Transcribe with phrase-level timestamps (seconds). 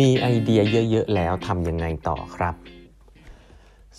[0.00, 2.54] มีไอเดียเยอะๆแล้วทำยังไงต่อครับ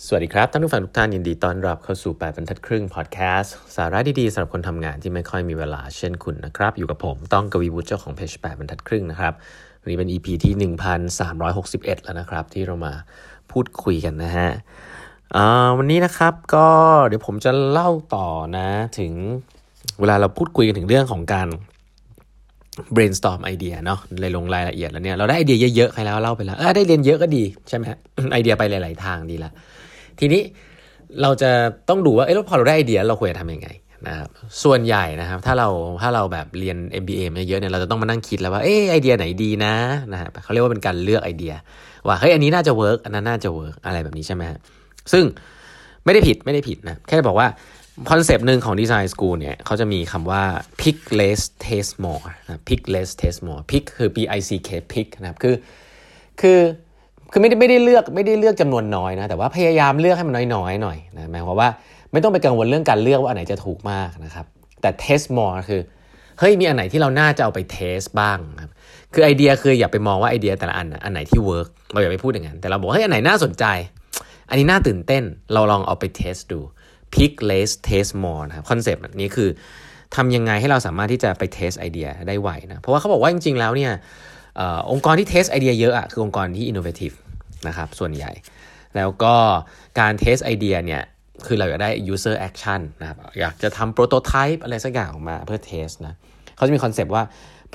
[0.04, 9.32] สวัสดีครับท่านผู้ฟังทุกท่านยินดีต้อนรับเข้าสู่ 8บรรทัดครึ่งพอดแคสต์สาระดีๆสำหรับคนทำงานที่ไม่ค่อยมีเวลาเช่นคุณนะครับ อยู่กับผมต้องกวีวุฒิเจ้าของเพจ8บรรทัดครึ่งนะครับ
[9.80, 10.72] วันนี้เป็น EP ที่
[11.14, 12.92] 1361 แล้วนะครับ ที่เรามา
[13.50, 14.48] พูดคุยกันนะฮะ
[15.78, 16.68] วันนี้นะครับก็
[17.06, 18.68] เดี๋ยวผมจะเล่าต่อนะ
[18.98, 19.12] ถึง
[20.00, 21.48] เวลาเราพูดคุยกันถึงเรื่องของการ
[22.96, 27.84] brainstorm ไอเดียเนาะเลยลงรายละเอียดแล้วเนี่ยเราได้ไอเดียเยอะๆใครแล้วเล่าไปแล้วเออได้ไอเดียเยอะก็ดีใช่ไหม
[28.32, 29.50] ไอเดียไปหลาย ๆ ทางดีละ
[30.20, 30.42] ทีนี้
[31.22, 31.50] เราจะ
[31.88, 33.68] ต้องดูว่าเออพอเราได้ไอเดียเราควรจะทำยังไง
[34.06, 34.28] นะครับ
[34.64, 35.68] ส่วนใหญ่นะครับถ้าเรา
[36.02, 39.74] ถ้าเราแบบเรียน MBA มาเยอะเนี่ยเราจะต้องมานั่งคิดแล้วว่าเออไอเดียไหนดีนะ
[40.12, 41.54] นะครับเขาเรียกว่าเป็นการเลือกไอเดีย
[42.06, 44.58] ว่าเฮ้ยอันนี้น่าจะ work อันนั้นน่าจะ work อะไรแบบนี้ใช่ไหมฮะ
[45.12, 45.24] ซึ่ง
[46.04, 47.46] ไม่ได้ผิดไม่ได้ผิดนะแค่บอกว่า
[48.10, 50.42] คอนเซปต์หนึ่งของ design school เนี่ยเขาจะมีคำว่า
[50.80, 54.70] pick less test more นะ pick less test more pick คือ p i c k
[54.92, 55.54] pick นะครับคือ
[56.40, 56.60] คือ
[57.32, 61.70] คือไม่ได้ไม่ได้เลือกไม่ได้เลือกจำนวนน้อยนะแต่ว่าพยายามเลือกให้มันน้อยๆหน่อยนะหมายความว่า
[62.12, 64.46] ไม่ต้องไปกังวลเรื่องการเลือกว่าอันไหนจะถูกมากนะครับ
[64.80, 65.80] แต่ taste more คือ
[66.38, 68.72] เฮ้ยมีอันไหนที่เราน่าจะเอาไป test บ้างครับ
[69.12, 73.64] คือไอเดียคืออย่าไปมองว่าไอเดียแต่ละอันอันไหนที่ work เราอย่าไปพูดอย่างนั้นแต่เราบอกเฮ้ยอันไหนน่าสนใจ
[74.48, 76.60] อันนี้น่าตื่นเต้นเราลองเอาไป test ดู
[77.14, 79.48] pick less test more นะครับคอนเซปต์นี้คือ
[80.16, 83.92] ทำยังไงให้เราสามารถที่จะไป test ไอเดียได้ไวนะเพราะว่าเขาบอกว่าจริง ๆ แล้วเนี่ย
[84.60, 87.16] องค์กรที่ test ไอเดียเยอะอะคือองค์กรที่ innovative
[87.68, 88.32] นะครับส่วนใหญ่
[88.96, 89.34] แล้วก็
[90.00, 91.02] การ test ไอเดียเนี่ย
[91.46, 96.14] คือเราอยากได้ user action นะครับอยากจะทำ prototype อะไรสักอย่างออกมาเพื่อ test นะ
[96.56, 97.22] เขาจะมีคอนเซปต์ว่า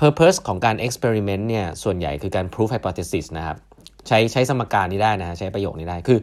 [0.02, 3.58] purpose ของการ experiment เนี่ยส่วนใหญ่คือการ prove hypothesis นะครับ
[4.08, 6.20] ใช้ใช้สมการนี้ได้นะใช้ประโยคนี้ได้คือ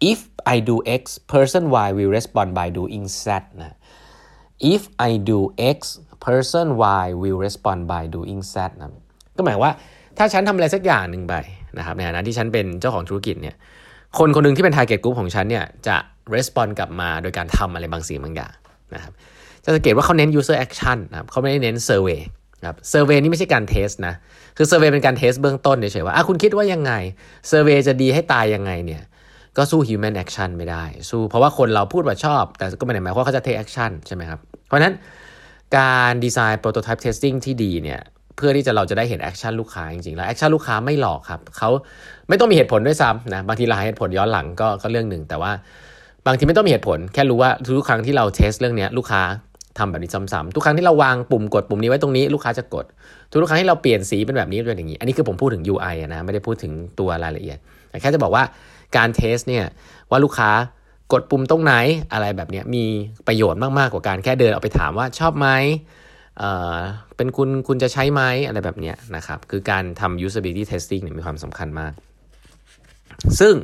[0.00, 0.20] if
[0.54, 1.02] I do X
[1.32, 3.26] person Y will respond by doing Z
[3.60, 3.76] นะ
[4.72, 5.38] if I do
[5.76, 5.78] X
[6.26, 6.66] person
[7.00, 8.90] Y will respond by doing Z นะ
[9.36, 9.72] ก็หมายว่า
[10.18, 11.34] ถ้าฉันทำอะไรสักอย่างหนึ่งไป
[11.78, 13.56] นะครับในฐานะที่ฉันเป็นเจ้าของธุรกิจเนี่ย
[14.18, 15.96] คนคนหนึ่งที่เป็น target group ของฉันเนี่ยจะ
[16.34, 18.54] respond กลับมาโดยการทำอะไรบางสิ่งบางอย่าง
[18.94, 19.12] นะครับ
[19.64, 22.20] จะสังเกตว่าเขาเน้น user action นะครับเขาไม่ได้เน้น survey
[22.66, 24.14] ครับ survey นี่ไม่ใช่การ test นะ
[24.56, 26.92] คือ survey เป็นการ test เบื้องต้นเฉยๆว่าคุณคิดว่ายังไง
[27.50, 29.02] survey จะดีให้ตายยังไงเนี่ย
[29.56, 34.94] ก็สู้ human action ไม่ได้ สู้เพราะว่าคนเราพูดว่าชอบ แต่ก็ไม่ได้หมายความว่าเขาจะ take action ใช่ไหมครับ เพราะนั้น
[35.76, 38.00] การดีไซน์ prototype testing ที่ดีเนี่ย
[38.36, 41.70] เพื่อที่จะเราจะได้เห็น action ลูกค้าจริงๆ แล้ว action ลูกค้าไม่หลอกครับเขา
[42.28, 45.52] ไม่ต้องมีเหตุผลด้วยซ้ำนะบางทีเราหาเหตุผลย้อนหลังก็ก็เรื่องหนึ่ง แต่ว่า
[46.26, 49.22] บางทีไม่ต้องมีเหตุผล แค่รู้ว่าทุกครั้งที่เราเทสเรื่องนี้ลูกค้า
[49.78, 52.84] ทำแบบนี้ซ้ำๆทุกครั้งที่เราวางปุ่มกดปุ่มนี้ไว้ตรงนี้ลูกค้าจะกด
[53.30, 57.58] ทุกครั้งที่เราเปลี่ยนสีเป็นแบบนี้เป็นอย่างนี้ อันนี้คือผมพูดถึง UI นะไม่ได้พูดถึงตัวรายละเอียด
[57.90, 58.42] แต่แค่จะบอกว่า
[58.96, 59.64] การเทสเนี่ย
[60.10, 60.50] ว่าลูกค้า
[61.12, 61.74] กดปุ่มตรงไหน
[62.12, 62.84] อะไรแบบนี้มี
[63.26, 65.48] ประโยชน์มากๆกว่าการแค่เดินออกไปถามว่าชอบไหม
[66.38, 66.76] เอ่อ
[67.16, 71.92] เป็นคุณคุณจะใช้ไหมอะไรแบบนี้นะครับ คือการทำ usability testing เนี่ยมีความสำคัญมาก
[73.40, 73.54] ซึ่ง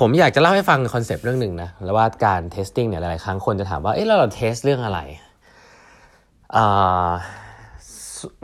[0.00, 5.00] ผมอยากจะเล่าให้ฟังคอนเซปต์เรื่องหนึ่งนะแล้วว่าการ testing เนี่ยหลายๆครั้งคนจะถามว่าเอ๊ะเราเรา test เรื่องอะไร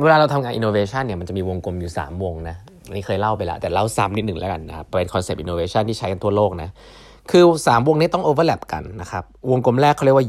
[0.03, 2.57] เวลาเราทำงาน innovation เนี่ยมันจะมีวงกลมอยู่ 3 วงนะ
[2.95, 6.71] นี่เคยเล่าไปแล้วแต่เล่าซ้ำนิดหนึ่งแล้วกันนะครับเป็นคอนเซปต์อินโนเวชันที่ใช้กันทั่วโลกนะ
[7.31, 10.27] คือ 3 วงนี้ต้อง overlap กันนะครับ วงกลมแรกเขาเรียกว่า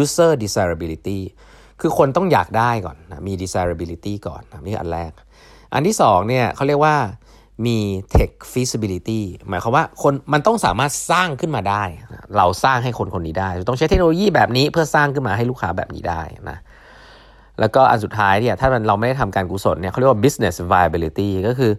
[0.00, 1.18] user desirability
[1.80, 5.12] คือคนต้องอยากได้ก่อนนะมี desirability ก่อนนะนี่อันแรก
[5.74, 6.96] อันที่2เนี่ยเขาเรียกว่า
[7.66, 7.78] มี
[8.14, 11.84] tech feasibility หมายความว่าคนมันต้องสามารถสร้างขึ้นมาได้
[12.36, 16.58] เราสร้างให้คนคนนี้ได้ ต้องใช้เทคโนโลยีแบบนี้เพื่อสร้างขึ้นมาให้ลูกค้าแบบนี้ได้นะ
[17.60, 21.72] แล้วก็อันสุดท้ายเนี่ยถ้ามันเราไม่ได้ทำการกุศลเนี่ยเขาเรียกว่า business viability ก็คือ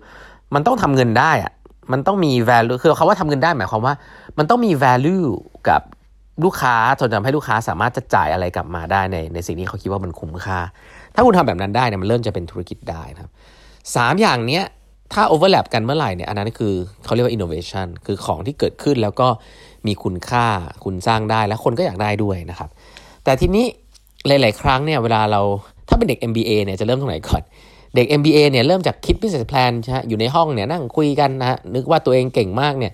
[0.53, 1.51] มันต้องทำเงินได้อะ
[1.91, 3.93] มันต้องมี value คือคาว่าทำเงินได้หมายความว่า
[4.37, 5.27] มันต้องมี value
[5.69, 5.81] กับ
[6.43, 10.59] ลูกค้าจนทำให้ลูกค้าสามารถจะจ่ายอะไรกลับมาได้ในในสิ่งที่เขาคิดว่ามันคุ้มค่า
[11.15, 13.31] ถ้าคุณทำแบบนั้นได้เนี่ยมันเริ่มจะเป็นธุรกิจได้นะครับ
[13.95, 14.63] สามอย่างเนี้ย
[15.13, 16.73] ถ้า overlap กันเมื่อไหร่เนี่ยอันนั้นคือ
[17.05, 19.27] เขาเรียกว่า innovation คือของที่เกิดขึ้นแล้วก็
[19.87, 20.45] มีคุณค่า
[20.83, 22.69] คุณสร้างได้และคนก็อยากได้ด้วยนะครับ
[23.23, 23.65] แต่ทีนี้
[24.27, 25.41] หลาย ๆ ครั้งเนี่ยเวลาเรา
[25.87, 27.41] ถ้าเป็นเด็ก MBA เนี่ยจะเริ่มตรงไหนก่อน
[27.95, 32.91] เด็ก MBA เนี่ยเริ่มจากคิด business plan ใช่อยู่ในห้องเนี่ยนั่งคุยกันนะนึกว่าตัวเองเก่งมากเนี่ย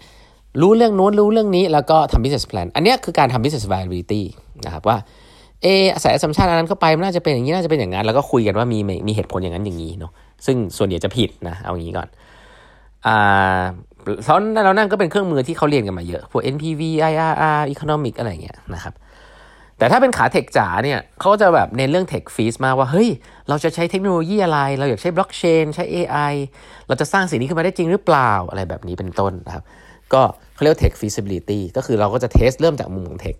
[0.62, 4.22] รู้เรื่องนู้นรู้เรื่องนี้แล้วก็ทำ business plan อันนี้คือการทำ business viability
[4.66, 4.98] นะครับว่า
[5.64, 10.12] เออใส่ assumption อันนั้นเข้าไปมันน่าจะเป็นอย่างนี้น่าจะเป็นอย่างนั้นแล้วก็คุยกันว่ามีมีเหตุผลอย่างนั้นอย่างนี้เนาะ
[10.46, 12.08] ซึ่งส่วนใหญ่จะผิดนะเอาอย่างนี้ก่อน
[13.08, 13.62] อ่า
[14.24, 16.82] เพราะเรานั่นก็เป็นเครื่องมือที่เขาเรียนกันมาเยอะพวก NPV
[17.12, 18.94] IRR economic อะไรเงี้ยนะครับ
[19.78, 23.10] แต่ถ้าเป็นขาเทคจ๋าเนี่ยเขาจะแบบเน้นเรื่องเทคฟีสมากว่า เฮ้ย
[23.50, 26.34] เราจะใช้เทคโนโลยีอะไร เราอยากใช้บล็อกเชนใช้ AI
[26.88, 29.64] เราจะสร้างสิ่งนี้ขึ้นมาได้จริงหรือเปล่าอะไรแบบนี้เป็นต้นนะครับ
[30.14, 30.22] ก็
[30.54, 33.36] เขาเรียกว่า tech feasibility ก็คือเราก็จะ test เริ่มจากมุมของ tech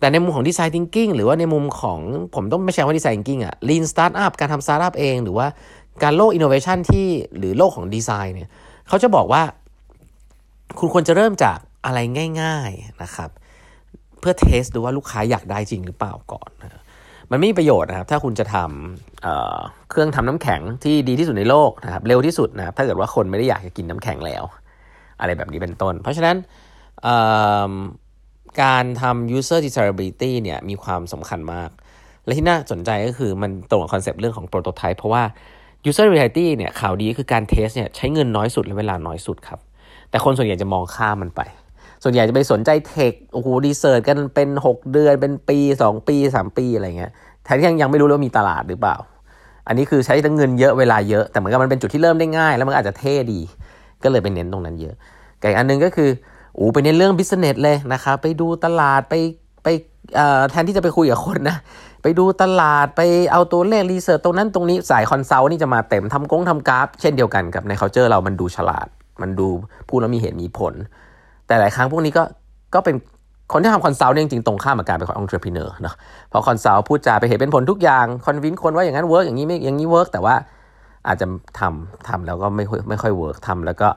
[0.00, 2.00] แต่ในมุมของ design thinking หรือว่าในมุมของ
[2.34, 5.46] ผมต้องไม่ใช่ว่า design thinking อะ lean startup การทำสตาร์ทอัพเอง หรือว่า
[6.02, 7.06] การโลกอินโนเวชันที่
[7.38, 8.48] หรือโลกของดีไซน์เนี่ย
[8.88, 9.42] เขาจะบอกว่า
[10.78, 11.98] คุณควรจะเริ่มจากอะไร
[12.40, 13.30] ง่าย ๆนะครับ
[14.20, 16.82] เพื่อ test ดูว่าลูกค้าอยากได้จริงหรือเปล่าก่อนนะ
[17.30, 24.44] มันไม่มีประโยชน์นะครับ ถ้าคุณจะทำเเครื่องทำน้ำแข็งที่ดีที่สุดในโลกนะครับ เร็วที่สุดนะครับ ถ้าเกิดว่าคนไม่ได้อยากจะกินน้ำแข็งแล้ว
[25.20, 26.36] อะไรแบบนี้เป็นต้น เพราะฉะนั้น
[28.62, 31.70] การทำ user desirability เนี่ยมีความสำคัญมาก
[32.24, 35.22] และที่น่าสนใจก็คือมันตรงกับคอนเซปต์เรื่องของ prototype เพราะว่า
[35.88, 39.60] user desirability เนี่ยข่าวดีคือการ test เนี่ยใช้เงินน้อยสุดและเวลาน้อยสุดครับ
[40.10, 41.40] แต่คนส่วนใหญ่จะมองข้ามมันไป
[42.02, 47.12] ส่วนใหญ่จะไปสนใจ tech โอ้โห research กันเป็น 6 เดือนเป็นปี 2 ปี 3 ปีอะไรเงี้ย
[47.44, 48.96] แทนที่ยังยังไม่รู้เลยว่ามีตลาดหรือเปล่า
[49.66, 53.40] อันนี้คือใช้ทั้งเงินเยอะเวลาเยอะแต่เหมือนกับมันเป็นจุดที่เริ่มได้ง่าย แล้วมันอาจจะเท่ดี
[54.02, 54.94] ก็เลยไปเน้นตรงนั้นเยอะ
[55.40, 56.10] กับอันนึงก็คือ
[56.54, 59.14] โอ้ไปเน้นเรื่อง business เลยนะครับไปดูตลาดไป
[59.64, 59.68] ไป
[60.50, 61.56] แทนที่จะไปคุยกับคนนะ
[62.02, 63.00] ไปดูตลาดไป
[63.32, 68.86] เอาตัวเลข research ตรงนั้นตรงนี้สาย consult นี่จะมาเต็มทำกงทำกราฟ เช่นเดียวกันกับใน culture เรามันดูฉลาด
[69.22, 69.48] มันดู
[69.88, 70.74] พูดแล้วมีเหตุมีผล
[71.50, 72.24] แต่หลายครั้งพวกนี้ก็
[72.74, 72.96] ก็เป็น
[73.52, 75.46] คนที่ทำ consult เนี่ยจริงๆตรงข้ามกับการเป็นผู้ประกอบการ
[75.82, 75.94] เนาะ
[76.32, 80.34] พอ consult พูดจาไปเหตุเป็นผลทุกอย่าง convince คนว่าอย่างนั้น work อย่างนี้ไม่อย่างนี้ work แต่ว่า
[81.06, 81.26] อาจจะ
[81.58, 83.88] ทำทำแล้วก็ไม่ไม่ค่อย work ทำแล้วก็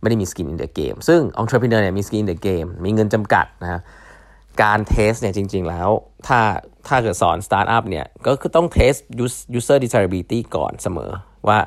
[0.00, 3.80] ไม่ได้มี skin in the game ซึ่งผู้ประกอบการเนี่ยมี skin in the game มีเงินจำกัดนะ
[4.62, 5.88] การ test เนี่ยจริง ๆ แล้ว
[6.26, 6.40] ถ้า
[6.88, 8.92] ถ้าเกิดสอนสตาร์ทอัพเนี่ยก็คือต้อง test
[9.58, 11.10] user desirability ก่อนเสมอ
[11.48, 11.58] ว่า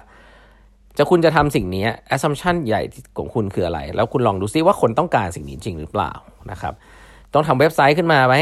[0.98, 1.86] จะคุณจะทำสิ่งนี้
[2.16, 2.81] assumption ใหญ่
[3.18, 6.12] ของคุณคืออะไร แล้วคุณลองดูซิว่าคนต้องการสิ่งนี้จริงหรือเปล่า
[6.51, 6.74] นะครับ
[7.34, 8.36] ต้องทำเว็บไซต์ขึ้นมาไหม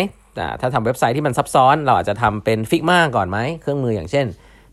[0.61, 4.25] ถ้าทำเว็บไซต์ที่มันซับซ้อน เราอาจจะทำเป็น Figma ก่อนไหม เครื่องมืออย่างเช่น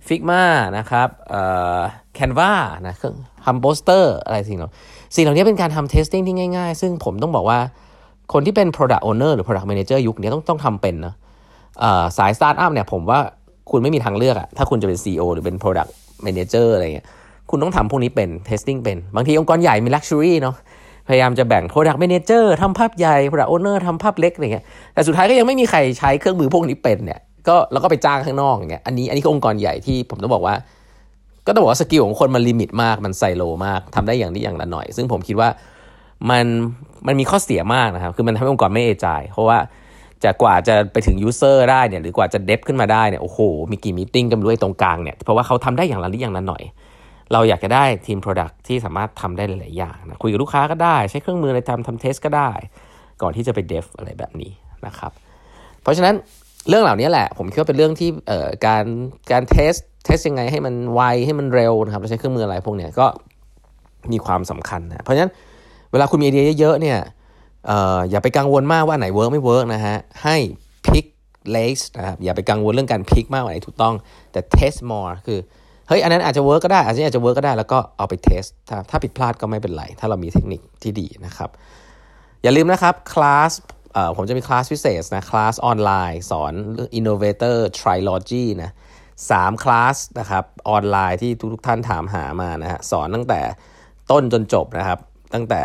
[0.07, 0.43] Figma
[0.79, 1.43] นะครับเอ่
[1.79, 1.81] อ
[2.15, 2.53] Canva
[2.87, 4.71] นะเครื่องทำโปสเตอร์อะไรสิ่งเหล่า
[5.15, 7.59] สิ่งเหล่านี้เป็นการทำ testing ที่ง่ายๆ ซึ่งผมต้องบอกว่า
[8.33, 11.15] คนที่เป็น product owner หรือ product manager ยุคนี้ต้องต้องทำเป็นนะ
[12.19, 13.21] สายสตาร์ทอัพเนี่ยผมว่า
[13.71, 15.91] คุณไม่มีทางเลือกอะถ้าคุณจะเป็น CEO หรือเป็น product
[16.27, 17.07] manager อะไรเงี้ย
[17.51, 20.57] คุณต้องทำพวกนี้เป็น testing เป็น บางทีองค์กรใหญ่มี luxury เนาะ
[21.09, 24.65] พยายามจะแบ่ง Product Manager ทำภาพใหญ่ Product Owner ทำภาพเล็กอะไรเงี้ย
[24.95, 30.55] แต่สุดท้ายก็ยังไม่มีใครใช้เครื่องมือพวกนี้เป็นเนี่ยก็แล้วก็ไปจ้างข้างนอกอย่างเงี้ยอันนี้อันนี้ก็องค์กรใหญ่ที่ผมต้องบอกว่า
[31.47, 35.49] ก็ต้องบอกว่า skill ของคนมัน limit มากมันไซโลมากทำได้อย่างนี้อย่างละหน่อย ซึ่งผมคิดว่า
[36.31, 36.45] มัน
[37.07, 39.59] มันมีข้อเสียมากนะครับ คือมันทำให้องค์กรไม่ agile เพราะว่า
[40.25, 43.39] จะกว่าจะไปถึง user ได้เนี่ยหรือกว่าจะ dev ขึ้นมาได้เนี่ยโอ้โห
[43.71, 46.63] มีกี่ meeting กันด้วยตรงกลางเนี่ยเพราะว่าเขาทำได้อย่างละนิดอย่างละหน่อย
[47.33, 52.51] เราอยากจะได้ทีม Product ที่สามารถทำได้หลาย ๆ อย่างนะคุยกับลูกค้าก็ได้ ใช้เครื่องมือในทำทำ test ก็ได้
[53.23, 54.51] ก่อนที่จะไป dev อะไรแบบนี้
[54.87, 55.13] นะครับ
[55.83, 56.15] เพราะฉะนั้น
[56.69, 58.85] เรื่องเหล่านี้แหละ ผมคิดว่าเป็นเรื่องที่เอ่อการ
[59.33, 59.75] การ test
[60.05, 63.07] test ยังไงให้มันไวให้มันเร็วนะครับเราใช้เครื่องมืออะไรพวกเนี้ยก็
[64.13, 65.33] มีความสำคัญนะเพราะฉะนั้น
[65.93, 66.99] เวลาคุณมีไอเดียเยอะๆเนี่ย
[67.67, 70.37] เอ่ออย่าไปกังวลมากว่าไหน work ไม่ work นะฮะให้
[70.87, 71.05] pick
[71.51, 73.95] less นะครับอย่าไปกังวลเรื่องการ pick มากว่าไหนถูกต้อง
[74.33, 75.39] แต่ test more คือ
[75.89, 81.51] เฮ้ยอันนั้นอาจจะ work ก็ได้อันนี้อาจจะ work ก็ได้แล้วก็เอาไป test ถ้าถ้าผิดพลาดก็ไม่เป็นไร ถ้าเรามีเทคนิคที่ดีนะครับ
[82.43, 83.53] อย่าลืมนะครับคลาส
[84.17, 86.53] ผมจะมีคลาสพิเศษนะคลาสออนไลน์ สอน
[86.99, 88.73] Innovator Trilogy นะ
[89.31, 93.41] สามคลาสนะครับออนไลน์ที่ทุกทุกท่านถามหามานะฮะสอนตั้งแต่
[94.11, 94.99] ต้นจนจบนะครับ
[95.35, 95.63] ตั้งแต่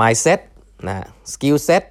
[0.00, 0.40] mindset
[0.86, 1.84] นะ skill set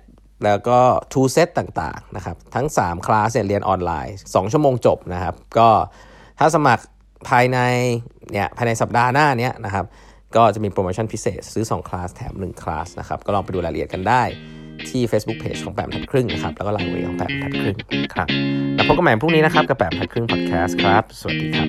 [0.46, 0.80] แล้วก็
[1.14, 5.70] tool set ต่างๆนะครับ ทั้ง 3 คลาสเรียนออนไลน์ 2 ชั่วโมงจบนะครับ ก็
[6.40, 6.84] ถ้าสมัคร
[7.30, 7.60] ภายใน
[8.32, 9.86] เนี่ยภายในสัปดาห์หน้านี้นะครับ
[10.36, 14.24] ก็จะมีโปรโมชั่นพิเศษ ซื้อ 2 คลาส แถม 1 คลาสนะครับ ก็ลองไปดูรายละเอียดกันได้
[14.90, 17.76] ที่ Facebook Page ของแปดบรรทัดครึ่งนะครับ แล้วก็ไลน์เวของแปดบรรทัดครึ่ง
[18.16, 18.28] ครับ
[18.76, 21.68] แล้วพบกันใหม่พรุ่งนี้นะครับ กับแปดบรรทัดครึ่งพอดแคสต์ครับ สวัสดีครับ